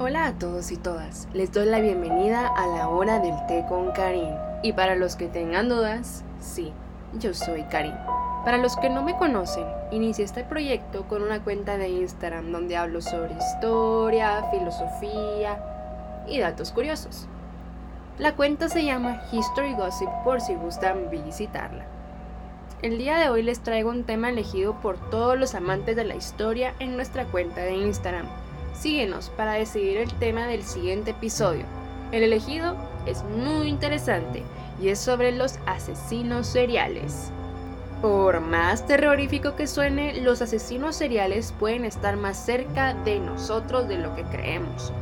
Hola 0.00 0.28
a 0.28 0.32
todos 0.38 0.70
y 0.70 0.76
todas, 0.76 1.26
les 1.34 1.50
doy 1.50 1.66
la 1.66 1.80
bienvenida 1.80 2.46
a 2.46 2.68
la 2.68 2.88
hora 2.88 3.18
del 3.18 3.34
té 3.48 3.64
con 3.68 3.90
Karin. 3.90 4.32
Y 4.62 4.72
para 4.72 4.94
los 4.94 5.16
que 5.16 5.26
tengan 5.26 5.68
dudas, 5.68 6.22
sí, 6.38 6.72
yo 7.14 7.34
soy 7.34 7.64
Karin. 7.64 7.96
Para 8.44 8.58
los 8.58 8.76
que 8.76 8.90
no 8.90 9.02
me 9.02 9.16
conocen, 9.16 9.66
inicié 9.90 10.24
este 10.24 10.44
proyecto 10.44 11.08
con 11.08 11.24
una 11.24 11.42
cuenta 11.42 11.78
de 11.78 11.88
Instagram 11.88 12.52
donde 12.52 12.76
hablo 12.76 13.02
sobre 13.02 13.34
historia, 13.34 14.44
filosofía 14.52 15.58
y 16.28 16.38
datos 16.38 16.70
curiosos. 16.70 17.26
La 18.18 18.36
cuenta 18.36 18.68
se 18.68 18.84
llama 18.84 19.22
History 19.32 19.74
Gossip 19.74 20.10
por 20.22 20.40
si 20.40 20.54
gustan 20.54 21.10
visitarla. 21.10 21.84
El 22.82 22.98
día 22.98 23.18
de 23.18 23.30
hoy 23.30 23.42
les 23.42 23.58
traigo 23.64 23.90
un 23.90 24.04
tema 24.04 24.28
elegido 24.28 24.80
por 24.80 24.96
todos 25.10 25.36
los 25.36 25.56
amantes 25.56 25.96
de 25.96 26.04
la 26.04 26.14
historia 26.14 26.72
en 26.78 26.94
nuestra 26.94 27.24
cuenta 27.24 27.62
de 27.62 27.72
Instagram 27.72 28.28
Síguenos 28.80 29.30
para 29.30 29.54
decidir 29.54 29.96
el 29.96 30.12
tema 30.14 30.46
del 30.46 30.62
siguiente 30.62 31.10
episodio. 31.10 31.64
El 32.12 32.22
elegido 32.22 32.76
es 33.06 33.24
muy 33.24 33.66
interesante 33.66 34.44
y 34.80 34.90
es 34.90 35.00
sobre 35.00 35.32
los 35.32 35.58
asesinos 35.66 36.46
seriales. 36.46 37.32
Por 38.00 38.40
más 38.40 38.86
terrorífico 38.86 39.56
que 39.56 39.66
suene, 39.66 40.20
los 40.20 40.42
asesinos 40.42 40.94
seriales 40.94 41.52
pueden 41.58 41.84
estar 41.84 42.16
más 42.16 42.36
cerca 42.36 42.94
de 42.94 43.18
nosotros 43.18 43.88
de 43.88 43.98
lo 43.98 44.14
que 44.14 44.22
creemos. 44.22 44.92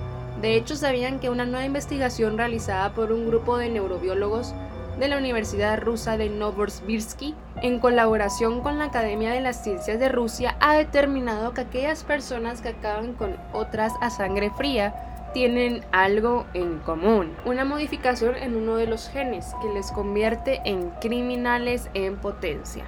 De 0.41 0.56
hecho, 0.56 0.75
sabían 0.75 1.20
que 1.20 1.29
una 1.29 1.45
nueva 1.45 1.67
investigación 1.67 2.39
realizada 2.39 2.95
por 2.95 3.12
un 3.12 3.27
grupo 3.27 3.59
de 3.59 3.69
neurobiólogos 3.69 4.55
de 4.98 5.09
la 5.09 5.18
Universidad 5.18 5.80
Rusa 5.80 6.16
de 6.16 6.30
Novosibirsk, 6.30 7.20
en 7.62 7.78
colaboración 7.80 8.60
con 8.60 8.78
la 8.78 8.86
Academia 8.86 9.32
de 9.32 9.41
las 9.41 9.62
Ciencias 9.62 9.98
de 9.98 10.09
Rusia, 10.09 10.56
ha 10.60 10.74
determinado 10.77 11.52
que 11.52 11.62
aquellas 11.62 12.05
personas 12.05 12.62
que 12.62 12.70
acaban 12.70 13.12
con 13.12 13.36
otras 13.52 13.92
a 14.00 14.10
sangre 14.10 14.50
fría 14.50 14.94
tienen 15.34 15.84
algo 15.92 16.47
en 16.55 16.78
común, 16.78 17.34
una 17.44 17.66
modificación 17.66 18.36
en 18.36 18.56
uno 18.56 18.77
de 18.77 18.86
los 18.86 19.08
genes 19.11 19.55
que 19.61 19.69
les 19.75 19.92
convierte 19.92 20.62
en 20.64 20.91
criminales 21.00 21.91
en 21.92 22.16
potencia. 22.16 22.86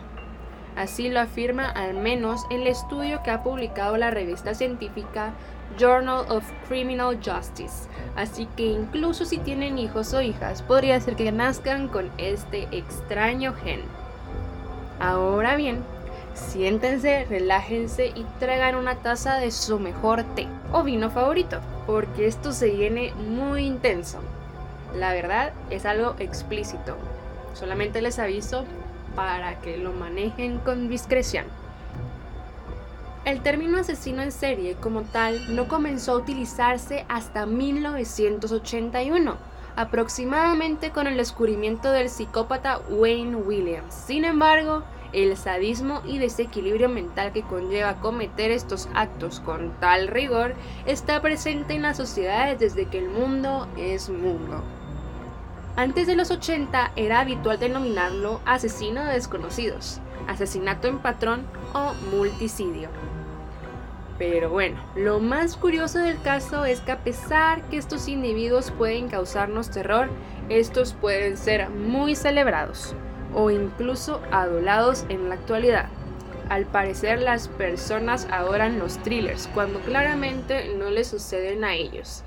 Así 0.75 1.11
lo 1.11 1.21
afirma 1.21 1.69
al 1.69 1.95
menos 1.95 2.47
el 2.51 2.67
estudio 2.67 3.23
que 3.23 3.33
ha 3.33 3.43
publicado 3.43 3.97
la 3.99 4.11
revista 4.11 4.55
científica 4.55 5.35
Journal 5.77 6.25
of 6.29 6.45
Criminal 6.69 7.17
Justice. 7.17 7.89
Así 8.17 8.47
que 8.57 8.67
incluso 8.67 9.25
si 9.25 9.39
tienen 9.39 9.79
hijos 9.79 10.15
o 10.15 10.21
hijas, 10.21 10.63
podría 10.63 11.01
ser 11.01 11.17
que 11.17 11.31
nazcan 11.33 11.89
con 11.89 12.11
este 12.19 12.69
extraño 12.73 13.55
gen. 13.55 13.83
Ahora 15.01 15.57
bien, 15.57 15.83
siéntense, 16.35 17.27
relájense 17.29 18.09
y 18.09 18.25
traigan 18.41 18.75
una 18.75 18.97
taza 18.97 19.37
de 19.37 19.51
su 19.51 19.79
mejor 19.79 20.25
té 20.35 20.49
o 20.73 20.83
vino 20.83 21.11
favorito, 21.11 21.61
porque 21.87 22.27
esto 22.27 22.53
se 22.53 22.71
viene 22.71 23.13
muy 23.15 23.65
intenso. 23.65 24.19
La 24.95 25.13
verdad 25.13 25.53
es 25.71 25.87
algo 25.87 26.15
explícito. 26.19 26.97
Solamente 27.55 28.03
les 28.03 28.19
aviso 28.19 28.65
para 29.15 29.61
que 29.61 29.77
lo 29.77 29.93
manejen 29.93 30.59
con 30.59 30.89
discreción. 30.89 31.45
El 33.29 33.43
término 33.43 33.79
asesino 33.79 34.23
en 34.23 34.33
serie 34.33 34.77
como 34.77 35.03
tal 35.03 35.55
no 35.55 35.69
comenzó 35.69 36.13
a 36.13 36.17
utilizarse 36.17 37.05
hasta 37.11 37.45
1981, 37.45 39.37
aproximadamente 39.77 40.93
con 40.93 41.07
el 41.07 41.19
descubrimiento 41.19 41.91
del 41.93 42.09
psicópata 42.09 42.81
Wayne 42.89 43.37
Williams. 43.37 43.93
Sin 43.93 44.25
embargo, 44.25 44.83
el 45.13 45.37
sadismo 45.37 46.01
y 46.07 46.17
desequilibrio 46.17 46.89
mental 46.89 47.33
que 47.35 47.43
conlleva 47.43 48.01
cometer 48.01 48.51
estos 48.51 48.89
actos 48.95 49.41
con 49.41 49.79
tal 49.79 50.09
rigor 50.09 50.55
está 50.87 51.21
presente 51.21 51.75
en 51.75 51.83
las 51.83 51.99
sociedades 51.99 52.59
desde 52.59 52.87
que 52.87 52.97
el 52.97 53.11
mundo 53.11 53.69
es 53.77 54.09
mundo. 54.09 54.65
Antes 55.77 56.07
de 56.07 56.17
los 56.17 56.31
80 56.31 56.93
era 56.97 57.21
habitual 57.21 57.59
denominarlo 57.59 58.41
asesino 58.47 59.05
de 59.05 59.13
desconocidos, 59.13 60.01
asesinato 60.27 60.89
en 60.89 60.99
patrón 61.01 61.47
o 61.75 61.93
multicidio. 62.11 62.89
Pero 64.19 64.51
bueno, 64.51 64.81
lo 64.97 65.21
más 65.21 65.57
curioso 65.57 66.01
del 66.01 66.21
caso 66.21 66.65
es 66.65 66.81
que 66.81 66.93
a 66.93 67.05
pesar 67.05 67.63
que 67.71 67.79
estos 67.79 68.09
individuos 68.09 68.73
pueden 68.73 69.09
causarnos 69.09 69.71
terror, 69.71 70.09
estos 70.49 70.93
pueden 70.93 71.37
ser 71.37 71.71
muy 71.71 72.17
celebrados 72.17 72.95
o 73.35 73.51
incluso 73.51 74.21
adulados 74.33 75.07
en 75.09 75.29
la 75.29 75.37
actualidad. 75.37 75.89
Al 76.49 76.65
parecer 76.65 77.21
las 77.21 77.47
personas 77.47 78.27
adoran 78.31 78.79
los 78.79 78.99
thrillers 78.99 79.49
cuando 79.55 79.81
claramente 79.81 80.75
no 80.77 80.91
les 80.91 81.07
suceden 81.07 81.63
a 81.63 81.75
ellos. 81.75 82.25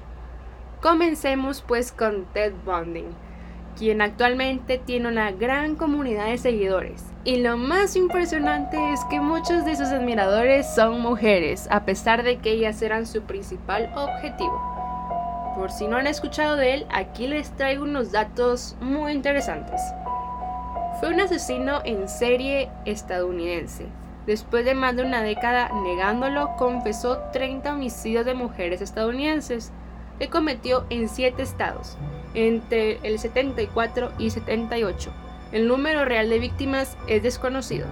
Comencemos 0.79 1.61
pues 1.61 1.91
con 1.91 2.25
Ted 2.25 2.53
Bundy 2.63 3.05
quien 3.81 3.99
actualmente 4.03 4.77
tiene 4.77 5.07
una 5.07 5.31
gran 5.31 5.75
comunidad 5.75 6.27
de 6.27 6.37
seguidores. 6.37 7.03
Y 7.23 7.37
lo 7.37 7.57
más 7.57 7.95
impresionante 7.95 8.77
es 8.93 9.03
que 9.05 9.19
muchos 9.19 9.65
de 9.65 9.75
sus 9.75 9.87
admiradores 9.87 10.71
son 10.75 11.01
mujeres, 11.01 11.67
a 11.71 11.83
pesar 11.83 12.21
de 12.21 12.37
que 12.37 12.51
ellas 12.51 12.79
eran 12.83 13.07
su 13.07 13.23
principal 13.23 13.91
objetivo. 13.95 14.61
Por 15.55 15.71
si 15.71 15.87
no 15.87 15.97
han 15.97 16.05
escuchado 16.05 16.57
de 16.57 16.75
él, 16.75 16.85
aquí 16.91 17.25
les 17.25 17.49
traigo 17.57 17.85
unos 17.85 18.11
datos 18.11 18.77
muy 18.81 19.13
interesantes. 19.13 19.81
Fue 20.99 21.09
un 21.09 21.19
asesino 21.19 21.81
en 21.83 22.07
serie 22.07 22.69
estadounidense. 22.85 23.87
Después 24.27 24.63
de 24.63 24.75
más 24.75 24.95
de 24.95 25.05
una 25.05 25.23
década 25.23 25.71
negándolo, 25.81 26.51
confesó 26.55 27.17
30 27.33 27.73
homicidios 27.73 28.27
de 28.27 28.35
mujeres 28.35 28.79
estadounidenses 28.79 29.71
que 30.21 30.29
cometió 30.29 30.85
en 30.91 31.09
7 31.09 31.41
estados, 31.41 31.97
entre 32.35 32.99
el 33.01 33.17
74 33.17 34.11
y 34.19 34.29
78. 34.29 35.09
El 35.51 35.67
número 35.67 36.05
real 36.05 36.29
de 36.29 36.37
víctimas 36.37 36.95
es 37.07 37.23
desconocido. 37.23 37.87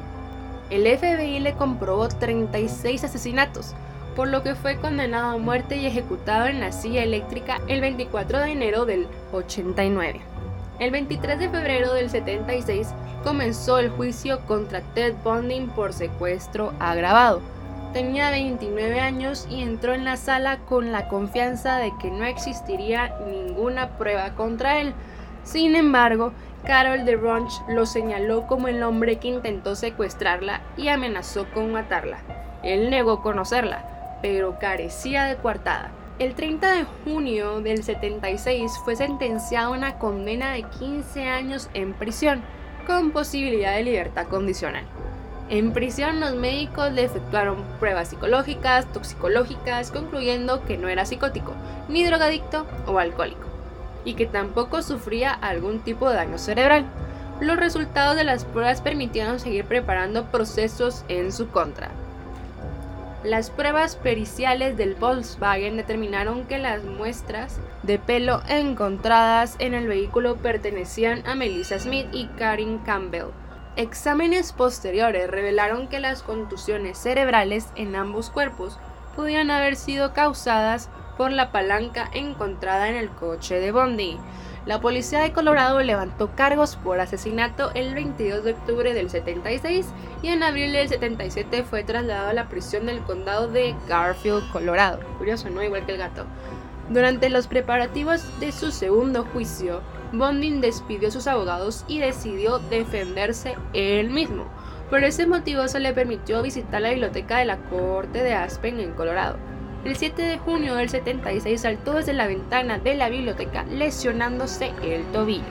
El 0.70 0.86
FBI 0.86 1.40
le 1.40 1.56
comprobó 1.56 2.08
36 2.08 3.04
asesinatos, 3.04 3.74
por 4.16 4.28
lo 4.28 4.44
que 4.44 4.54
fue 4.54 4.76
condenado 4.76 5.38
a 5.38 5.40
muerte 5.40 5.78
y 5.78 5.88
ejecutado 5.88 6.46
en 6.46 6.60
la 6.60 6.72
silla 6.72 7.02
eléctrica 7.02 7.62
el 7.68 7.82
24 7.82 8.42
de 8.42 8.52
enero 8.52 8.86
del 8.86 9.08
89. 9.32 10.22
El 10.78 10.92
23 10.92 11.40
de 11.40 11.50
febrero 11.50 11.96
del 11.96 12.12
76 12.12 12.90
comenzó 13.24 13.80
el 13.80 13.90
juicio 13.90 14.42
contra 14.42 14.82
Ted 14.94 15.16
Bundy 15.24 15.62
por 15.76 15.94
secuestro 15.94 16.74
agravado 16.80 17.42
Tenía 17.94 18.30
29 18.30 19.00
años 19.00 19.48
y 19.50 19.64
entró 19.64 19.94
en 19.94 20.06
la 20.06 20.16
sala 20.16 20.60
con 20.60 20.92
la 20.92 21.08
confianza 21.08 21.78
de 21.78 21.92
que 22.00 22.12
no 22.12 22.24
existiría 22.24 23.16
ninguna 23.28 23.98
prueba 23.98 24.36
contra 24.36 24.80
él. 24.80 24.94
Sin 25.44 25.76
embargo, 25.76 26.32
Carol 26.66 27.04
de 27.04 27.16
Ronch 27.16 27.52
lo 27.68 27.88
señaló 27.88 28.46
como 28.46 28.68
el 28.68 28.84
hombre 28.84 29.18
que 29.18 29.30
intentó 29.30 29.76
secuestrarla 29.76 30.62
y 30.78 30.90
amenazó 30.90 31.48
con 31.52 31.72
matarla. 31.72 32.20
Él 32.62 32.92
negó 32.92 33.24
conocerla, 33.24 34.20
pero 34.22 34.60
carecía 34.60 35.24
de 35.24 35.38
coartada. 35.38 35.90
El 36.20 36.36
30 36.36 36.72
de 36.74 36.86
junio 37.06 37.62
del 37.62 37.84
76 37.84 38.72
fue 38.84 38.98
sentenciado 38.98 39.74
a 39.74 39.78
una 39.78 39.98
condena 39.98 40.52
de 40.52 40.62
15 40.64 41.24
años 41.28 41.70
en 41.74 41.94
prisión, 41.94 42.44
con 42.86 43.12
posibilidad 43.12 43.74
de 43.74 43.84
libertad 43.84 44.28
condicional. 44.28 44.86
En 45.50 45.74
prisión 45.74 46.20
los 46.20 46.36
médicos 46.36 46.92
le 46.92 47.06
efectuaron 47.06 47.64
pruebas 47.80 48.10
psicológicas, 48.10 48.86
toxicológicas, 48.94 49.90
concluyendo 49.90 50.64
que 50.64 50.78
no 50.78 50.88
era 50.90 51.08
psicótico, 51.08 51.54
ni 51.88 52.06
drogadicto 52.06 52.68
o 52.86 53.00
alcohólico, 53.00 53.48
y 54.06 54.14
que 54.14 54.28
tampoco 54.28 54.84
sufría 54.84 55.34
algún 55.34 55.80
tipo 55.80 56.08
de 56.08 56.18
daño 56.18 56.38
cerebral. 56.38 56.86
Los 57.42 57.58
resultados 57.58 58.16
de 58.16 58.26
las 58.26 58.46
pruebas 58.46 58.82
permitieron 58.82 59.40
seguir 59.40 59.66
preparando 59.66 60.26
procesos 60.26 61.04
en 61.08 61.32
su 61.32 61.50
contra. 61.50 61.90
Las 63.24 63.50
pruebas 63.50 63.96
periciales 63.96 64.78
del 64.78 64.94
Volkswagen 64.94 65.78
determinaron 65.78 66.46
que 66.46 66.60
las 66.60 66.84
muestras 66.84 67.58
de 67.82 67.98
pelo 67.98 68.42
encontradas 68.48 69.56
en 69.58 69.74
el 69.74 69.88
vehículo 69.88 70.36
pertenecían 70.36 71.26
a 71.26 71.34
Melissa 71.34 71.80
Smith 71.80 72.06
y 72.14 72.28
Karin 72.38 72.78
Campbell, 72.80 73.32
Exámenes 73.76 74.52
posteriores 74.52 75.30
revelaron 75.30 75.88
que 75.88 76.00
las 76.00 76.24
contusiones 76.24 76.98
cerebrales 76.98 77.68
en 77.76 77.96
ambos 77.96 78.30
cuerpos 78.30 78.78
podían 79.16 79.52
haber 79.52 79.76
sido 79.76 80.14
causadas 80.14 80.90
por 81.18 81.32
la 81.32 81.52
palanca 81.52 82.10
encontrada 82.14 82.90
en 82.90 82.96
el 82.96 83.10
coche 83.10 83.60
de 83.60 83.72
Bondi. 83.72 84.18
La 84.66 84.82
policía 84.82 85.20
de 85.20 85.32
Colorado 85.32 85.82
levantó 85.82 86.32
cargos 86.36 86.76
por 86.76 87.00
asesinato 87.00 87.72
el 87.74 87.94
22 87.94 88.44
de 88.44 88.52
octubre 88.52 88.94
del 88.94 89.10
76 89.10 89.88
y 90.22 90.28
en 90.28 90.44
abril 90.44 90.74
del 90.74 90.90
77 90.90 91.64
fue 91.64 91.84
trasladado 91.84 92.30
a 92.30 92.34
la 92.34 92.50
prisión 92.50 92.86
del 92.86 93.02
condado 93.02 93.48
de 93.48 93.76
Garfield, 93.88 94.52
Colorado. 94.52 95.00
Curioso, 95.18 95.50
¿no? 95.50 95.64
Igual 95.64 95.86
que 95.86 95.94
el 95.94 95.98
gato. 95.98 96.26
Durante 96.90 97.30
los 97.30 97.48
preparativos 97.48 98.40
de 98.40 98.52
su 98.52 98.72
segundo 98.72 99.26
juicio, 99.26 99.82
Bonding 100.12 100.62
despidió 100.62 101.10
a 101.10 101.12
sus 101.12 101.28
abogados 101.28 101.86
y 101.88 102.00
decidió 102.00 102.60
defenderse 102.60 103.56
él 103.74 104.10
mismo. 104.10 104.46
Por 104.90 105.04
ese 105.04 105.28
motivo 105.28 105.68
se 105.68 105.80
le 105.80 105.94
permitió 105.94 106.42
visitar 106.42 106.82
la 106.82 106.90
biblioteca 106.90 107.38
de 107.38 107.46
la 107.46 107.58
corte 107.58 108.24
de 108.24 108.34
Aspen 108.34 108.80
en 108.80 108.94
Colorado. 108.94 109.38
el 109.86 109.96
7 109.96 110.22
de 110.22 110.38
junio 110.40 110.76
del 110.76 110.90
76 110.90 111.62
saltó 111.62 111.94
desde 111.94 112.14
la 112.14 112.28
ventana 112.28 112.80
de 112.80 112.96
la 112.96 113.10
biblioteca 113.10 113.64
lesionándose 113.64 114.74
el 114.84 115.04
tobillo. 115.12 115.44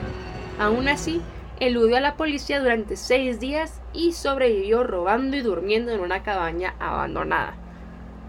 Aún 0.59 0.89
así, 0.89 1.21
eludió 1.59 1.97
a 1.97 2.01
la 2.01 2.15
policía 2.15 2.59
durante 2.59 2.97
seis 2.97 3.39
días 3.39 3.81
y 3.93 4.11
sobrevivió 4.11 4.83
robando 4.83 5.37
y 5.37 5.41
durmiendo 5.41 5.91
en 5.91 6.01
una 6.01 6.21
cabaña 6.21 6.75
abandonada. 6.79 7.53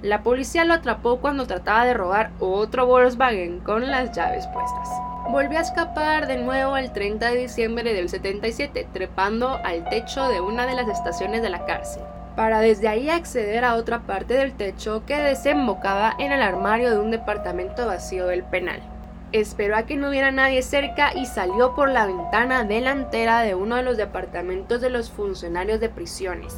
La 0.03 0.23
policía 0.23 0.65
lo 0.65 0.75
atrapó 0.75 1.19
cuando 1.19 1.47
trataba 1.47 1.85
de 1.85 1.95
robar 1.95 2.31
otro 2.39 2.87
Volkswagen 2.87 3.61
con 3.61 3.91
las 3.91 4.17
llaves 4.17 4.47
puestas. 4.47 5.10
Volvió 5.31 5.59
a 5.59 5.63
escapar 5.63 6.27
de 6.27 6.39
nuevo 6.39 6.77
el 6.77 6.91
30 6.91 7.31
de 7.31 7.37
diciembre 7.37 7.95
del 7.95 8.09
77, 8.09 8.89
trepando 8.93 9.61
al 9.63 9.89
techo 9.89 10.27
de 10.27 10.41
una 10.41 10.67
de 10.67 10.75
las 10.75 10.89
estaciones 10.89 11.41
de 11.41 11.51
la 11.51 11.67
cárcel, 11.67 12.03
para 12.35 12.59
desde 12.59 12.89
ahí 12.89 13.09
acceder 13.09 13.65
a 13.65 13.77
otra 13.77 14.01
parte 14.01 14.35
del 14.35 14.55
techo 14.55 15.05
que 15.07 15.17
desembocaba 15.21 16.17
en 16.19 16.33
el 16.33 16.43
armario 16.43 16.91
de 16.91 16.99
un 16.99 17.13
departamento 17.13 17.87
vacío 17.87 18.27
del 18.27 18.43
penal. 18.43 18.83
Esperó 19.31 19.77
a 19.77 19.85
que 19.85 19.95
no 19.95 20.09
hubiera 20.09 20.33
nadie 20.33 20.63
cerca 20.63 21.13
y 21.15 21.27
salió 21.27 21.77
por 21.77 21.91
la 21.91 22.07
ventana 22.07 22.65
delantera 22.65 23.43
de 23.43 23.55
uno 23.55 23.77
de 23.77 23.85
los 23.85 23.97
departamentos 23.97 24.81
de 24.81 24.91
los 24.91 25.13
funcionarios 25.13 25.79
de 25.79 25.91
prisiones. 25.91 26.57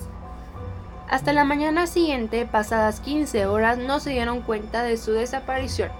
Hasta 1.10 1.34
la 1.34 1.44
mañana 1.44 1.86
siguiente, 1.86 2.46
pasadas 2.46 3.00
15 3.00 3.44
horas, 3.44 3.76
no 3.76 4.00
se 4.00 4.12
dieron 4.12 4.40
cuenta 4.40 4.82
de 4.82 4.96
su 4.96 5.12
desaparición. 5.12 5.90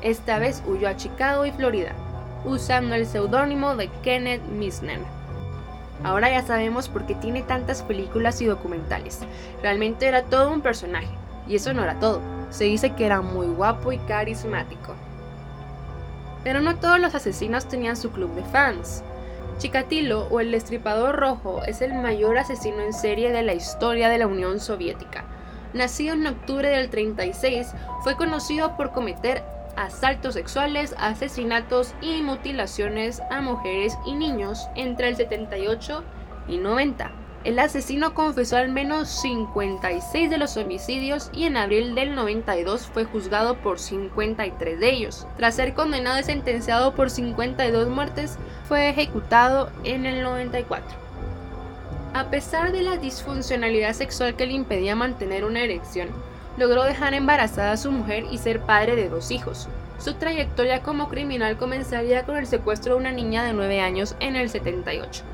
Esta 0.00 0.38
vez 0.38 0.62
huyó 0.66 0.88
a 0.88 0.96
Chicago 0.96 1.44
y 1.46 1.52
Florida, 1.52 1.92
usando 2.44 2.94
el 2.94 3.06
seudónimo 3.06 3.76
de 3.76 3.88
Kenneth 4.02 4.42
Misner. 4.42 5.00
Ahora 6.04 6.30
ya 6.30 6.42
sabemos 6.42 6.88
por 6.88 7.06
qué 7.06 7.14
tiene 7.14 7.42
tantas 7.42 7.82
películas 7.82 8.40
y 8.40 8.46
documentales. 8.46 9.20
Realmente 9.62 10.06
era 10.06 10.22
todo 10.22 10.52
un 10.52 10.60
personaje. 10.60 11.08
Y 11.48 11.56
eso 11.56 11.72
no 11.72 11.82
era 11.82 11.98
todo. 11.98 12.20
Se 12.50 12.64
dice 12.64 12.94
que 12.94 13.06
era 13.06 13.22
muy 13.22 13.46
guapo 13.46 13.92
y 13.92 13.98
carismático. 13.98 14.94
Pero 16.44 16.60
no 16.60 16.76
todos 16.76 17.00
los 17.00 17.14
asesinos 17.14 17.66
tenían 17.66 17.96
su 17.96 18.10
club 18.10 18.34
de 18.34 18.44
fans. 18.44 19.02
Chikatilo 19.58 20.28
o 20.30 20.40
el 20.40 20.52
Destripador 20.52 21.16
Rojo 21.16 21.62
es 21.64 21.80
el 21.80 21.94
mayor 21.94 22.36
asesino 22.36 22.80
en 22.80 22.92
serie 22.92 23.32
de 23.32 23.42
la 23.42 23.54
historia 23.54 24.08
de 24.08 24.18
la 24.18 24.26
Unión 24.26 24.60
Soviética. 24.60 25.24
Nacido 25.72 26.14
en 26.14 26.26
octubre 26.26 26.68
del 26.68 26.90
36, 26.90 27.72
fue 28.02 28.16
conocido 28.16 28.76
por 28.76 28.92
cometer 28.92 29.42
asaltos 29.76 30.34
sexuales, 30.34 30.94
asesinatos 30.98 31.94
y 32.00 32.22
mutilaciones 32.22 33.20
a 33.30 33.40
mujeres 33.40 33.96
y 34.06 34.14
niños 34.14 34.68
entre 34.74 35.08
el 35.08 35.16
78 35.16 36.02
y 36.48 36.58
90. 36.58 37.10
El 37.44 37.60
asesino 37.60 38.12
confesó 38.12 38.56
al 38.56 38.70
menos 38.70 39.08
56 39.08 40.28
de 40.28 40.36
los 40.36 40.56
homicidios 40.56 41.30
y 41.32 41.44
en 41.44 41.56
abril 41.56 41.94
del 41.94 42.16
92 42.16 42.86
fue 42.86 43.04
juzgado 43.04 43.56
por 43.58 43.78
53 43.78 44.80
de 44.80 44.90
ellos. 44.90 45.28
Tras 45.36 45.54
ser 45.54 45.74
condenado 45.74 46.18
y 46.18 46.24
sentenciado 46.24 46.96
por 46.96 47.08
52 47.08 47.88
muertes, 47.88 48.36
fue 48.66 48.88
ejecutado 48.88 49.70
en 49.84 50.06
el 50.06 50.24
94. 50.24 51.06
A 52.14 52.30
pesar 52.30 52.72
de 52.72 52.82
la 52.82 52.96
disfuncionalidad 52.96 53.92
sexual 53.92 54.34
que 54.34 54.46
le 54.46 54.54
impedía 54.54 54.96
mantener 54.96 55.44
una 55.44 55.60
erección, 55.60 56.08
logró 56.56 56.84
dejar 56.84 57.14
embarazada 57.14 57.72
a 57.72 57.76
su 57.76 57.90
mujer 57.92 58.24
y 58.30 58.38
ser 58.38 58.60
padre 58.60 58.96
de 58.96 59.08
dos 59.08 59.30
hijos. 59.30 59.68
Su 59.98 60.14
trayectoria 60.14 60.82
como 60.82 61.08
criminal 61.08 61.56
comenzaría 61.56 62.24
con 62.24 62.36
el 62.36 62.46
secuestro 62.46 62.94
de 62.94 63.00
una 63.00 63.12
niña 63.12 63.44
de 63.44 63.52
9 63.52 63.80
años 63.80 64.16
en 64.20 64.36
el 64.36 64.50
78 64.50 65.24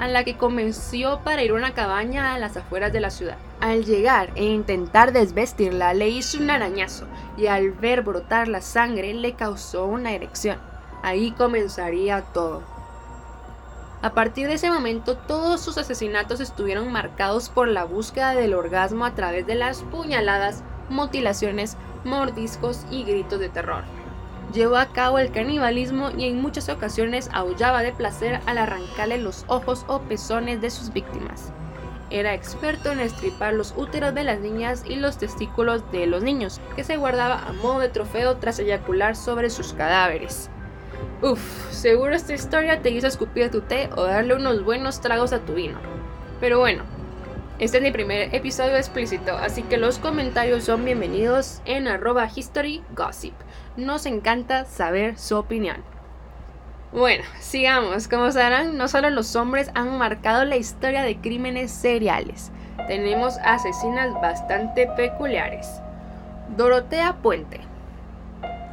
a 0.00 0.08
la 0.08 0.24
que 0.24 0.38
convenció 0.38 1.20
para 1.24 1.42
ir 1.42 1.50
a 1.50 1.54
una 1.54 1.74
cabaña 1.74 2.32
a 2.32 2.38
las 2.38 2.56
afueras 2.56 2.90
de 2.90 3.00
la 3.00 3.10
ciudad. 3.10 3.36
Al 3.60 3.84
llegar 3.84 4.30
e 4.34 4.44
intentar 4.44 5.12
desvestirla, 5.12 5.92
le 5.92 6.08
hizo 6.08 6.38
un 6.38 6.48
arañazo 6.48 7.06
y 7.36 7.48
al 7.48 7.72
ver 7.72 8.00
brotar 8.00 8.48
la 8.48 8.62
sangre 8.62 9.12
le 9.12 9.34
causó 9.34 9.84
una 9.84 10.12
erección. 10.12 10.56
Ahí 11.02 11.32
comenzaría 11.32 12.22
todo. 12.22 12.62
A 14.02 14.14
partir 14.14 14.48
de 14.48 14.54
ese 14.54 14.70
momento, 14.70 15.16
todos 15.16 15.60
sus 15.60 15.76
asesinatos 15.78 16.40
estuvieron 16.40 16.90
marcados 16.90 17.50
por 17.50 17.68
la 17.68 17.84
búsqueda 17.84 18.34
del 18.34 18.54
orgasmo 18.54 19.04
a 19.04 19.14
través 19.14 19.46
de 19.46 19.54
las 19.54 19.82
puñaladas, 19.82 20.62
mutilaciones, 20.88 21.76
mordiscos 22.04 22.86
y 22.90 23.04
gritos 23.04 23.40
de 23.40 23.50
terror 23.50 23.84
llevó 24.52 24.76
a 24.76 24.86
cabo 24.86 25.18
el 25.18 25.30
canibalismo 25.30 26.10
y 26.16 26.26
en 26.26 26.40
muchas 26.40 26.68
ocasiones 26.68 27.30
aullaba 27.32 27.82
de 27.82 27.92
placer 27.92 28.40
al 28.46 28.58
arrancarle 28.58 29.18
los 29.18 29.44
ojos 29.48 29.84
o 29.86 30.00
pezones 30.00 30.60
de 30.60 30.70
sus 30.70 30.92
víctimas. 30.92 31.52
Era 32.10 32.34
experto 32.34 32.90
en 32.90 33.00
estripar 33.00 33.54
los 33.54 33.72
úteros 33.76 34.14
de 34.14 34.24
las 34.24 34.40
niñas 34.40 34.82
y 34.84 34.96
los 34.96 35.18
testículos 35.18 35.88
de 35.92 36.06
los 36.06 36.24
niños, 36.24 36.60
que 36.74 36.82
se 36.82 36.96
guardaba 36.96 37.38
a 37.46 37.52
modo 37.52 37.78
de 37.78 37.88
trofeo 37.88 38.36
tras 38.38 38.58
eyacular 38.58 39.14
sobre 39.14 39.48
sus 39.48 39.72
cadáveres. 39.74 40.50
Uf, 41.22 41.70
seguro 41.70 42.14
esta 42.14 42.32
historia 42.32 42.80
te 42.80 42.88
hizo 42.88 43.06
escupir 43.06 43.50
tu 43.50 43.60
té 43.60 43.90
o 43.94 44.04
darle 44.04 44.34
unos 44.34 44.64
buenos 44.64 45.02
tragos 45.02 45.34
a 45.34 45.40
tu 45.40 45.52
vino. 45.52 45.78
Pero 46.40 46.58
bueno, 46.58 46.84
este 47.58 47.76
es 47.76 47.82
mi 47.82 47.90
primer 47.90 48.34
episodio 48.34 48.76
explícito, 48.76 49.36
así 49.36 49.62
que 49.62 49.76
los 49.76 49.98
comentarios 49.98 50.64
son 50.64 50.82
bienvenidos 50.82 51.60
en 51.66 51.88
arroba 51.88 52.26
history 52.34 52.82
gossip. 52.96 53.34
Nos 53.76 54.06
encanta 54.06 54.64
saber 54.64 55.18
su 55.18 55.36
opinión. 55.36 55.84
Bueno, 56.90 57.22
sigamos. 57.38 58.08
Como 58.08 58.32
sabrán, 58.32 58.78
no 58.78 58.88
solo 58.88 59.10
los 59.10 59.36
hombres 59.36 59.70
han 59.74 59.98
marcado 59.98 60.46
la 60.46 60.56
historia 60.56 61.02
de 61.02 61.18
crímenes 61.18 61.70
seriales. 61.70 62.50
Tenemos 62.86 63.36
asesinas 63.44 64.14
bastante 64.22 64.86
peculiares. 64.96 65.68
Dorotea 66.56 67.16
Puente. 67.22 67.69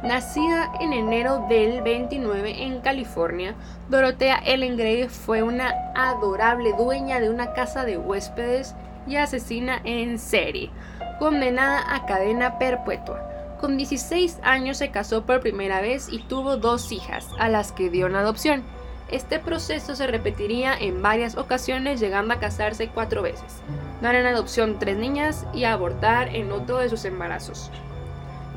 Nacida 0.02 0.70
en 0.80 0.92
enero 0.92 1.44
del 1.48 1.82
29 1.82 2.62
en 2.62 2.80
California, 2.80 3.56
Dorotea 3.88 4.40
Ellen 4.46 4.76
Gray 4.76 5.08
fue 5.08 5.42
una 5.42 5.74
adorable 5.96 6.72
dueña 6.78 7.18
de 7.18 7.28
una 7.28 7.52
casa 7.52 7.84
de 7.84 7.98
huéspedes 7.98 8.76
y 9.08 9.16
asesina 9.16 9.80
en 9.82 10.20
serie, 10.20 10.70
condenada 11.18 11.82
a 11.92 12.06
cadena 12.06 12.60
perpetua. 12.60 13.56
Con 13.60 13.76
16 13.76 14.38
años 14.44 14.76
se 14.76 14.92
casó 14.92 15.26
por 15.26 15.40
primera 15.40 15.80
vez 15.80 16.08
y 16.08 16.20
tuvo 16.20 16.58
dos 16.58 16.92
hijas, 16.92 17.26
a 17.40 17.48
las 17.48 17.72
que 17.72 17.90
dio 17.90 18.06
en 18.06 18.14
adopción. 18.14 18.62
Este 19.10 19.40
proceso 19.40 19.96
se 19.96 20.06
repetiría 20.06 20.78
en 20.78 21.02
varias 21.02 21.36
ocasiones, 21.36 21.98
llegando 21.98 22.34
a 22.34 22.38
casarse 22.38 22.88
cuatro 22.88 23.22
veces, 23.22 23.62
dar 24.00 24.14
en 24.14 24.26
adopción 24.26 24.78
tres 24.78 24.96
niñas 24.96 25.44
y 25.52 25.64
abortar 25.64 26.36
en 26.36 26.52
otro 26.52 26.78
de 26.78 26.88
sus 26.88 27.04
embarazos. 27.04 27.72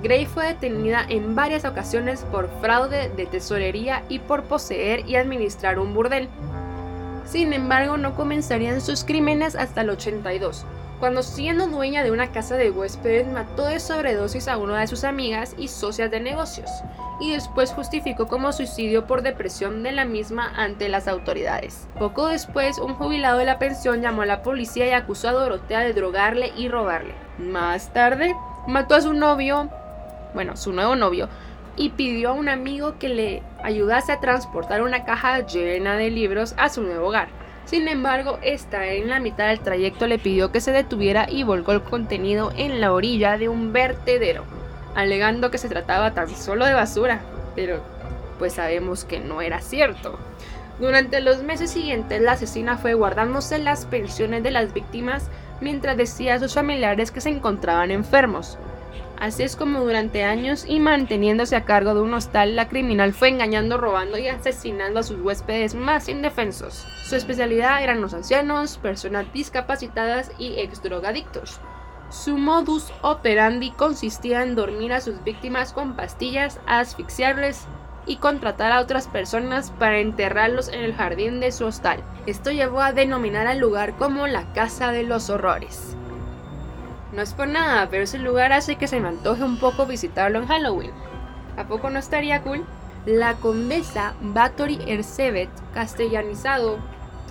Gray 0.04 0.26
fue 0.26 0.48
detenida 0.48 1.06
en 1.08 1.36
varias 1.36 1.64
ocasiones 1.64 2.26
por 2.32 2.50
fraude 2.60 3.10
de 3.10 3.26
tesorería 3.28 4.04
y 4.10 4.18
por 4.20 4.44
poseer 4.44 5.08
y 5.08 5.16
administrar 5.16 5.78
un 5.78 5.94
burdel. 5.94 6.28
Sin 7.26 7.54
embargo, 7.54 7.98
no 7.98 8.16
comenzarían 8.16 8.82
sus 8.82 9.04
crímenes 9.04 9.56
hasta 9.56 9.82
el 9.82 9.92
82, 9.92 10.66
cuando 11.00 11.22
siendo 11.22 11.68
dueña 11.68 12.04
de 12.04 12.12
una 12.12 12.32
casa 12.32 12.58
de 12.58 12.72
huéspedes 12.72 13.28
mató 13.28 13.66
de 13.66 13.80
sobredosis 13.80 14.48
a 14.48 14.58
una 14.58 14.80
de 14.80 14.88
sus 14.88 15.04
amigas 15.04 15.56
y 15.58 15.68
socias 15.68 16.10
de 16.10 16.20
negocios, 16.20 16.70
y 17.20 17.32
después 17.32 17.72
justificó 17.72 18.28
como 18.28 18.52
suicidio 18.52 19.06
por 19.06 19.22
depresión 19.22 19.84
de 19.84 19.92
la 19.92 20.06
misma 20.06 20.52
ante 20.56 20.90
las 20.90 21.08
autoridades. 21.08 21.88
Poco 22.00 22.28
después, 22.28 22.80
un 22.80 22.96
jubilado 22.96 23.38
de 23.38 23.46
la 23.46 23.60
pensión 23.60 24.02
llamó 24.02 24.24
a 24.24 24.26
la 24.26 24.42
policía 24.42 24.88
y 24.88 24.92
acusó 24.92 25.30
a 25.30 25.34
Dorotea 25.34 25.82
de 25.82 25.94
drogarle 25.94 26.52
y 26.58 26.70
robarle. 26.70 27.14
Más 27.38 27.94
tarde, 27.94 28.36
mató 28.68 28.96
a 28.96 29.02
su 29.02 29.14
novio, 29.14 29.70
bueno, 30.34 30.56
su 30.58 30.74
nuevo 30.74 30.96
novio, 30.96 31.30
y 31.78 31.90
pidió 31.90 32.30
a 32.30 32.34
un 32.34 32.50
amigo 32.50 32.98
que 33.00 33.10
le 33.10 33.44
ayudase 33.64 34.12
a 34.12 34.20
transportar 34.20 34.82
una 34.82 35.06
caja 35.06 35.46
llena 35.46 35.96
de 35.96 36.10
libros 36.10 36.54
a 36.58 36.70
su 36.70 36.84
nuevo 36.84 37.08
hogar. 37.08 37.30
Sin 37.66 37.88
embargo, 37.88 38.40
esta 38.42 38.88
en 38.88 39.10
la 39.10 39.20
mitad 39.20 39.48
del 39.48 39.60
trayecto 39.60 40.08
le 40.08 40.20
pidió 40.20 40.52
que 40.52 40.62
se 40.62 40.72
detuviera 40.72 41.28
y 41.30 41.44
volcó 41.44 41.72
el 41.72 41.82
contenido 41.82 42.52
en 42.58 42.82
la 42.82 42.92
orilla 42.92 43.38
de 43.38 43.50
un 43.50 43.72
vertedero, 43.72 44.44
alegando 44.96 45.52
que 45.52 45.58
se 45.58 45.70
trataba 45.70 46.14
tan 46.14 46.30
solo 46.30 46.66
de 46.66 46.74
basura, 46.74 47.22
pero 47.56 47.82
pues 48.40 48.54
sabemos 48.54 49.06
que 49.06 49.20
no 49.20 49.42
era 49.42 49.62
cierto. 49.62 50.20
Durante 50.80 51.22
los 51.22 51.44
meses 51.44 51.70
siguientes, 51.70 52.22
la 52.22 52.32
asesina 52.32 52.78
fue 52.78 52.96
guardándose 52.96 53.60
las 53.60 53.86
pensiones 53.86 54.42
de 54.42 54.50
las 54.50 54.74
víctimas 54.74 55.30
mientras 55.62 55.96
decía 55.96 56.34
a 56.34 56.40
sus 56.40 56.56
familiares 56.56 57.12
que 57.12 57.22
se 57.22 57.30
encontraban 57.30 57.92
enfermos. 57.92 58.58
Así 59.22 59.44
es 59.44 59.56
como 59.56 59.82
durante 59.82 60.24
años 60.24 60.66
y 60.68 60.80
manteniéndose 60.80 61.56
a 61.56 61.64
cargo 61.64 61.94
de 61.94 62.02
un 62.02 62.12
hostal, 62.16 62.56
la 62.56 62.68
criminal 62.68 63.14
fue 63.14 63.30
engañando, 63.30 63.78
robando 63.78 64.18
y 64.18 64.28
asesinando 64.28 65.00
a 65.00 65.04
sus 65.04 65.22
huéspedes 65.22 65.76
más 65.76 66.10
indefensos. 66.10 66.88
Su 67.04 67.16
especialidad 67.16 67.84
eran 67.84 68.02
los 68.02 68.16
ancianos, 68.16 68.80
personas 68.80 69.32
discapacitadas 69.32 70.32
y 70.40 70.60
exdrogadictos. 70.60 71.60
Su 72.10 72.36
modus 72.36 72.92
operandi 73.04 73.70
consistía 73.70 74.42
en 74.42 74.56
dormir 74.56 74.92
a 74.92 75.02
sus 75.02 75.24
víctimas 75.24 75.72
con 75.72 75.96
pastillas, 75.96 76.60
asfixiarles 76.66 77.68
y 78.08 78.16
contratar 78.16 78.72
a 78.72 78.82
otras 78.82 79.08
personas 79.08 79.70
para 79.70 80.00
enterrarlos 80.00 80.70
en 80.70 80.80
el 80.80 80.96
jardín 80.96 81.40
de 81.40 81.52
su 81.52 81.66
hostal. 81.66 82.04
Esto 82.26 82.50
llevó 82.50 82.82
a 82.82 82.92
denominar 82.92 83.46
al 83.46 83.60
lugar 83.60 83.96
como 83.98 84.26
la 84.26 84.52
Casa 84.54 84.92
de 84.92 85.04
los 85.04 85.30
Horrores. 85.30 85.96
No 87.12 87.22
es 87.22 87.34
por 87.34 87.48
nada, 87.48 87.90
pero 87.90 88.04
ese 88.04 88.20
lugar 88.20 88.54
hace 88.54 88.78
que 88.78 88.88
se 88.88 89.00
me 89.02 89.10
antoje 89.10 89.44
un 89.44 89.58
poco 89.58 89.86
visitarlo 89.86 90.40
en 90.40 90.48
Halloween. 90.48 90.92
¿A 91.58 91.66
poco 91.66 91.90
no 91.90 92.00
estaría 92.00 92.42
cool? 92.42 92.66
La 93.06 93.36
condesa 93.36 94.14
Batory 94.22 94.80
Ercebet, 94.88 95.50
castellanizado 95.74 96.80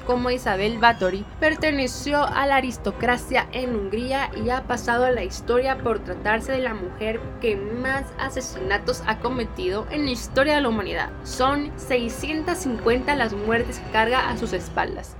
como 0.07 0.31
Isabel 0.31 0.79
Batory, 0.79 1.25
perteneció 1.39 2.25
a 2.25 2.47
la 2.47 2.57
aristocracia 2.57 3.47
en 3.53 3.75
Hungría 3.75 4.31
y 4.45 4.51
ha 4.51 4.65
pasado 4.65 5.05
a 5.05 5.13
la 5.13 5.25
historia 5.25 5.79
por 5.79 6.01
tratarse 6.01 6.53
de 6.53 6.59
la 6.59 6.75
mujer 6.75 7.21
que 7.41 7.57
más 7.57 8.05
asesinatos 8.19 9.03
ha 9.07 9.21
cometido 9.21 9.87
en 9.91 10.05
la 10.05 10.11
historia 10.11 10.57
de 10.57 10.63
la 10.63 10.69
humanidad. 10.69 11.11
Son 11.23 11.71
650 11.77 13.15
las 13.15 13.33
muertes 13.33 13.79
que 13.79 13.91
carga 13.93 14.29
a 14.29 14.37
sus 14.37 14.53
espaldas, 14.53 15.17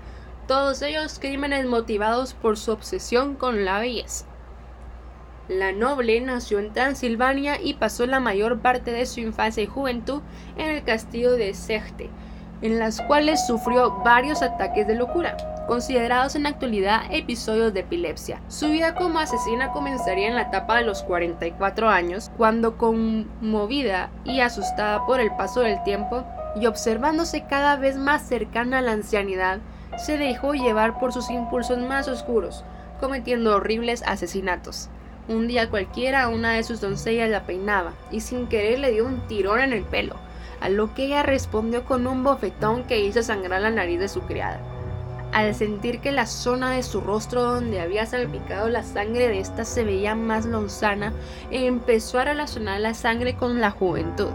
todos 0.49 0.83
ellos 0.83 1.19
crímenes 1.21 1.67
motivados 1.67 2.35
por 2.35 2.59
su 2.59 2.73
obsesión 2.73 3.37
con 3.37 3.65
la 3.65 3.79
belleza. 3.79 4.30
La 5.51 5.73
noble 5.73 6.21
nació 6.21 6.61
en 6.61 6.73
Transilvania 6.73 7.61
y 7.61 7.75
pasó 7.75 8.07
la 8.07 8.21
mayor 8.21 8.61
parte 8.61 8.93
de 8.93 9.05
su 9.05 9.19
infancia 9.19 9.65
y 9.65 9.67
juventud 9.67 10.23
en 10.57 10.69
el 10.69 10.85
castillo 10.85 11.33
de 11.33 11.55
Sechte, 11.55 12.09
en 12.63 12.79
las 12.79 13.01
cuales 13.01 13.49
sufrió 13.49 13.91
varios 14.05 14.43
ataques 14.43 14.87
de 14.87 14.95
locura, 14.95 15.37
considerados 15.67 16.37
en 16.37 16.45
la 16.45 16.51
actualidad 16.51 17.03
episodios 17.11 17.75
de 17.75 17.81
epilepsia. 17.81 18.41
Su 18.47 18.69
vida 18.69 18.95
como 18.95 19.19
asesina 19.19 19.73
comenzaría 19.73 20.29
en 20.29 20.37
la 20.37 20.43
etapa 20.43 20.77
de 20.77 20.85
los 20.85 21.03
44 21.03 21.89
años, 21.89 22.31
cuando 22.37 22.77
conmovida 22.77 24.11
y 24.25 24.43
asustada 24.43 25.05
por 25.05 25.19
el 25.19 25.35
paso 25.35 25.63
del 25.63 25.83
tiempo 25.83 26.23
y 26.55 26.67
observándose 26.67 27.47
cada 27.47 27.75
vez 27.75 27.97
más 27.97 28.23
cercana 28.23 28.79
a 28.79 28.83
la 28.83 28.93
ancianidad, 28.93 29.59
se 29.99 30.17
dejó 30.17 30.55
llevar 30.55 31.01
por 31.01 31.13
sus 31.13 31.29
impulsos 31.29 31.79
más 31.79 32.07
oscuros, 32.07 32.65
cometiendo 33.01 33.57
horribles 33.57 34.05
asesinatos. 34.07 34.91
Un 35.31 35.47
día 35.47 35.71
cualquiera 35.71 36.27
una 36.27 36.55
de 36.55 36.65
sus 36.65 36.81
doncellas 36.81 37.31
la 37.31 37.45
peinaba 37.45 37.93
y 38.11 38.19
sin 38.19 38.49
querer 38.49 38.81
le 38.81 38.91
dio 38.91 39.07
un 39.07 39.21
tirón 39.29 39.61
en 39.61 39.73
el 39.73 39.85
pelo, 39.85 40.17
a 40.61 40.69
lo 40.69 40.93
que 40.93 41.05
ella 41.05 41.23
respondió 41.23 41.85
con 41.85 42.09
un 42.09 42.25
bofetón 42.25 42.83
que 42.83 42.99
hizo 42.99 43.23
sangrar 43.23 43.63
la 43.63 43.71
nariz 43.71 44.01
de 44.01 44.09
su 44.09 44.23
criada. 44.23 44.59
Al 45.33 45.55
sentir 45.55 46.01
que 46.01 46.11
la 46.11 46.27
zona 46.27 46.73
de 46.73 46.83
su 46.83 47.01
rostro 47.01 47.45
donde 47.45 47.81
había 47.81 48.07
salpicado 48.07 48.69
la 48.69 48.83
sangre 48.83 49.29
de 49.29 49.39
ésta 49.39 49.65
se 49.65 49.85
veía 49.85 50.17
más 50.17 50.47
lonzana, 50.47 51.13
empezó 51.53 52.19
a 52.19 52.25
relacionar 52.25 52.81
la 52.81 52.95
sangre 52.95 53.37
con 53.37 53.61
la 53.61 53.71
juventud. 53.71 54.33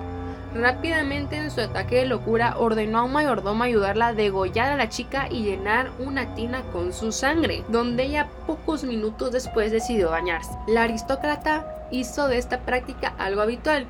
Rápidamente 0.55 1.35
en 1.35 1.51
su 1.51 1.59
ataque 1.59 1.97
de 1.97 2.05
locura 2.05 2.55
ordenó 2.57 3.00
a 3.00 3.03
un 3.03 3.12
mayordomo 3.12 3.65
ayudarla 3.65 4.07
a 4.07 4.13
degollar 4.13 4.71
a 4.71 4.77
la 4.77 4.88
chica 4.88 5.27
y 5.29 5.43
llenar 5.43 5.91
una 6.00 6.33
tina 6.33 6.62
con 6.71 6.93
su 6.93 7.12
sangre, 7.12 7.65
donde 7.67 8.05
ella 8.05 8.29
pocos 8.47 8.85
minutos 8.85 9.33
después 9.33 9.74
decidió 9.74 10.12
bañarse. 10.12 10.51
La 10.67 10.83
aristócrata 10.83 11.67
hizo 11.91 12.29
de 12.29 12.38
esta 12.38 12.62
práctica 12.62 13.13
algo 13.17 13.41
habitual, 13.41 13.85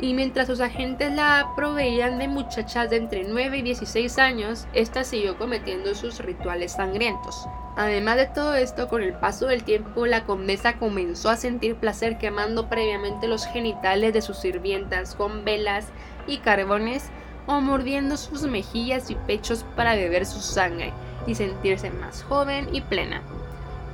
y 0.00 0.14
mientras 0.14 0.46
sus 0.46 0.60
agentes 0.60 1.12
la 1.12 1.52
proveían 1.54 2.18
de 2.18 2.28
muchachas 2.28 2.88
de 2.88 2.96
entre 2.96 3.24
9 3.24 3.58
y 3.58 3.62
16 3.62 4.18
años, 4.18 4.66
esta 4.72 5.04
siguió 5.04 5.36
cometiendo 5.36 5.94
sus 5.94 6.18
rituales 6.20 6.72
sangrientos. 6.72 7.46
Además 7.76 8.16
de 8.16 8.26
todo 8.26 8.54
esto, 8.54 8.88
con 8.88 9.02
el 9.02 9.12
paso 9.12 9.46
del 9.46 9.62
tiempo, 9.62 10.06
la 10.06 10.24
condesa 10.24 10.78
comenzó 10.78 11.28
a 11.28 11.36
sentir 11.36 11.76
placer 11.76 12.18
quemando 12.18 12.68
previamente 12.68 13.28
los 13.28 13.46
genitales 13.46 14.12
de 14.14 14.22
sus 14.22 14.38
sirvientas 14.38 15.14
con 15.14 15.44
velas 15.44 15.86
y 16.26 16.38
carbones 16.38 17.10
o 17.46 17.60
mordiendo 17.60 18.16
sus 18.16 18.42
mejillas 18.42 19.10
y 19.10 19.14
pechos 19.14 19.64
para 19.76 19.94
beber 19.94 20.24
su 20.24 20.40
sangre 20.40 20.92
y 21.26 21.34
sentirse 21.34 21.90
más 21.90 22.22
joven 22.22 22.68
y 22.72 22.80
plena. 22.80 23.22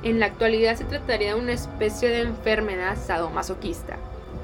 En 0.03 0.19
la 0.19 0.27
actualidad 0.27 0.75
se 0.75 0.85
trataría 0.85 1.35
de 1.35 1.41
una 1.41 1.53
especie 1.53 2.09
de 2.09 2.21
enfermedad 2.21 2.97
sadomasoquista. 2.97 3.97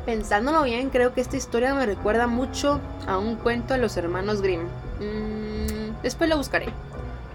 Pensándolo 0.06 0.64
bien, 0.64 0.90
creo 0.90 1.14
que 1.14 1.22
esta 1.22 1.38
historia 1.38 1.74
me 1.74 1.86
recuerda 1.86 2.28
mucho 2.28 2.82
a 3.08 3.18
un 3.18 3.36
cuento 3.36 3.74
de 3.74 3.80
los 3.80 3.96
hermanos 3.96 4.42
Grimm. 4.42 4.64
Mm, 5.00 6.02
después 6.04 6.30
lo 6.30 6.38
buscaré. 6.38 6.68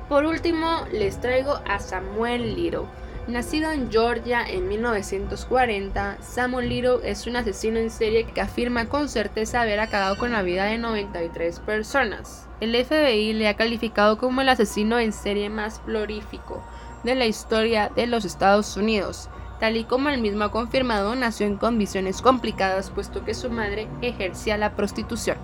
Por 0.08 0.26
último, 0.26 0.84
les 0.92 1.18
traigo 1.20 1.60
a 1.66 1.80
Samuel 1.80 2.54
Little. 2.56 2.86
Nacido 3.26 3.70
en 3.70 3.90
Georgia 3.90 4.42
en 4.46 4.68
1940, 4.68 6.18
Samuel 6.22 6.68
Little 6.68 6.98
es 7.04 7.26
un 7.26 7.36
asesino 7.36 7.78
en 7.78 7.90
serie 7.90 8.24
que 8.24 8.40
afirma 8.40 8.86
con 8.86 9.08
certeza 9.08 9.62
haber 9.62 9.80
acabado 9.80 10.16
con 10.16 10.32
la 10.32 10.42
vida 10.42 10.64
de 10.64 10.78
93 10.78 11.60
personas. 11.60 12.46
El 12.60 12.74
FBI 12.74 13.34
le 13.34 13.48
ha 13.48 13.56
calificado 13.56 14.18
como 14.18 14.40
el 14.40 14.48
asesino 14.48 14.98
en 14.98 15.12
serie 15.12 15.50
más 15.50 15.80
florífico 15.80 16.62
de 17.04 17.14
la 17.14 17.26
historia 17.26 17.90
de 17.94 18.06
los 18.06 18.24
Estados 18.24 18.76
Unidos 18.76 19.28
Tal 19.60 19.76
y 19.76 19.84
como 19.84 20.08
él 20.08 20.20
mismo 20.20 20.44
ha 20.44 20.50
confirmado, 20.50 21.14
nació 21.16 21.46
en 21.46 21.56
condiciones 21.56 22.22
complicadas 22.22 22.90
puesto 22.90 23.24
que 23.24 23.34
su 23.34 23.50
madre 23.50 23.88
ejercía 24.02 24.56
la 24.56 24.76
prostitución. 24.76 25.36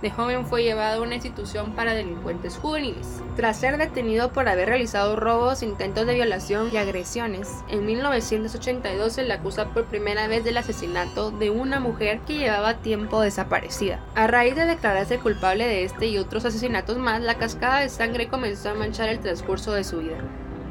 De 0.00 0.10
joven 0.10 0.46
fue 0.46 0.62
llevado 0.62 1.02
a 1.02 1.06
una 1.06 1.16
institución 1.16 1.72
para 1.72 1.92
delincuentes 1.92 2.56
juveniles. 2.56 3.06
Tras 3.36 3.58
ser 3.58 3.76
detenido 3.76 4.32
por 4.32 4.48
haber 4.48 4.68
realizado 4.68 5.14
robos, 5.14 5.62
intentos 5.62 6.06
de 6.06 6.14
violación 6.14 6.70
y 6.72 6.78
agresiones, 6.78 7.50
en 7.68 7.84
1982 7.84 9.12
se 9.12 9.24
le 9.24 9.34
acusa 9.34 9.66
por 9.66 9.84
primera 9.84 10.26
vez 10.26 10.42
del 10.42 10.56
asesinato 10.56 11.30
de 11.30 11.50
una 11.50 11.80
mujer 11.80 12.20
que 12.20 12.38
llevaba 12.38 12.78
tiempo 12.78 13.20
desaparecida. 13.20 14.00
A 14.14 14.26
raíz 14.26 14.56
de 14.56 14.64
declararse 14.64 15.18
culpable 15.18 15.66
de 15.66 15.84
este 15.84 16.06
y 16.06 16.16
otros 16.16 16.46
asesinatos 16.46 16.96
más, 16.96 17.20
la 17.20 17.34
cascada 17.34 17.80
de 17.80 17.90
sangre 17.90 18.28
comenzó 18.28 18.70
a 18.70 18.74
manchar 18.74 19.10
el 19.10 19.20
transcurso 19.20 19.72
de 19.72 19.84
su 19.84 19.98
vida. 19.98 20.16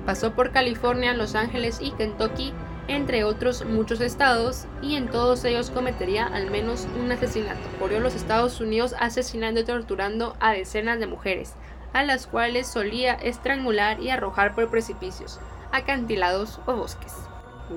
Pasó 0.07 0.31
por 0.31 0.51
California, 0.51 1.13
Los 1.13 1.35
Ángeles 1.35 1.77
y 1.81 1.91
Kentucky 1.91 2.51
entre 2.89 3.23
otros 3.23 3.63
muchos 3.65 4.01
estados, 4.01 4.65
y 4.81 4.95
en 4.95 5.09
todos 5.09 5.45
ellos 5.45 5.69
cometería 5.69 6.25
al 6.25 6.49
menos 6.49 6.87
un 6.99 7.11
asesinato. 7.11 7.61
Corrió 7.79 7.99
los 7.99 8.15
Estados 8.15 8.59
Unidos 8.59 8.95
asesinando 8.99 9.61
y 9.61 9.63
torturando 9.63 10.35
a 10.39 10.53
decenas 10.53 10.99
de 10.99 11.05
mujeres, 11.05 11.53
a 11.93 12.03
las 12.03 12.25
cuales 12.25 12.67
solía 12.67 13.13
estrangular 13.13 13.99
y 14.01 14.09
arrojar 14.09 14.55
por 14.55 14.69
precipicios, 14.69 15.39
acantilados 15.71 16.59
o 16.65 16.75
bosques. 16.75 17.13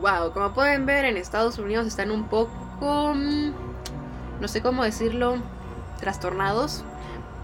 Wow, 0.01 0.33
como 0.33 0.55
pueden 0.55 0.87
ver 0.87 1.05
en 1.05 1.19
Estados 1.19 1.59
Unidos 1.59 1.87
están 1.87 2.11
un 2.11 2.29
poco, 2.29 3.13
mm, 3.15 3.53
no 4.41 4.49
sé 4.49 4.63
cómo 4.63 4.83
decirlo, 4.83 5.37
trastornados, 6.01 6.85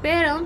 pero 0.00 0.42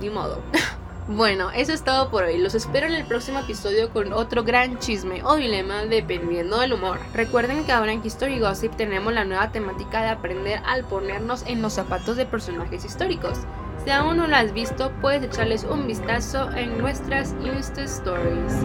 ni 0.00 0.10
modo. 0.10 0.40
Bueno, 1.10 1.50
eso 1.50 1.72
es 1.72 1.82
todo 1.82 2.08
por 2.08 2.22
hoy. 2.22 2.38
Los 2.38 2.54
espero 2.54 2.86
en 2.86 2.94
el 2.94 3.04
próximo 3.04 3.40
episodio 3.40 3.90
con 3.90 4.12
otro 4.12 4.44
gran 4.44 4.78
chisme 4.78 5.24
o 5.24 5.34
dilema 5.34 5.82
dependiendo 5.82 6.60
del 6.60 6.74
humor. 6.74 7.00
Recuerden 7.14 7.64
que 7.64 7.72
ahora 7.72 7.92
en 7.92 8.06
History 8.06 8.38
Gossip 8.38 8.76
tenemos 8.76 9.12
la 9.12 9.24
nueva 9.24 9.50
temática 9.50 10.02
de 10.02 10.10
aprender 10.10 10.62
al 10.64 10.84
ponernos 10.84 11.42
en 11.48 11.62
los 11.62 11.72
zapatos 11.72 12.16
de 12.16 12.26
personajes 12.26 12.84
históricos. 12.84 13.40
Si 13.84 13.90
aún 13.90 14.18
no 14.18 14.28
lo 14.28 14.36
has 14.36 14.52
visto, 14.52 14.92
puedes 15.00 15.24
echarles 15.24 15.64
un 15.64 15.88
vistazo 15.88 16.48
en 16.52 16.78
nuestras 16.78 17.34
Insta 17.42 17.82
Stories. 17.82 18.64